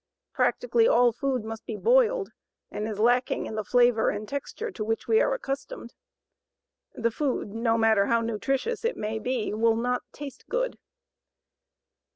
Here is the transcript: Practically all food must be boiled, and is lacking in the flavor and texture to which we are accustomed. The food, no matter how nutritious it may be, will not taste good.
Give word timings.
Practically 0.33 0.87
all 0.87 1.11
food 1.11 1.43
must 1.45 1.63
be 1.67 1.77
boiled, 1.77 2.31
and 2.71 2.87
is 2.87 2.97
lacking 2.97 3.45
in 3.45 3.53
the 3.53 3.63
flavor 3.63 4.09
and 4.09 4.27
texture 4.27 4.71
to 4.71 4.83
which 4.83 5.07
we 5.07 5.21
are 5.21 5.35
accustomed. 5.35 5.93
The 6.95 7.11
food, 7.11 7.49
no 7.49 7.77
matter 7.77 8.07
how 8.07 8.21
nutritious 8.21 8.83
it 8.83 8.97
may 8.97 9.19
be, 9.19 9.53
will 9.53 9.75
not 9.75 10.01
taste 10.11 10.45
good. 10.49 10.79